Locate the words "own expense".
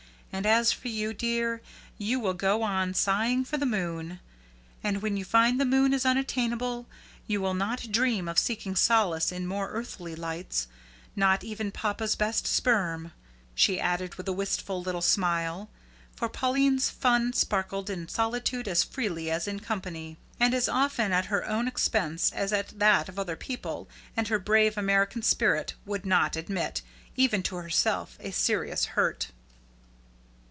21.45-22.31